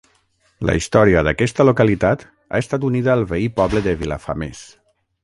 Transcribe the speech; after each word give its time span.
La 0.67 0.73
història 0.77 1.21
d'aquesta 1.27 1.67
localitat 1.69 2.25
ha 2.55 2.63
estat 2.65 2.87
unida 2.91 3.13
al 3.19 3.25
veí 3.33 3.47
poble 3.61 3.85
de 3.89 3.95
Vilafamés. 4.01 4.65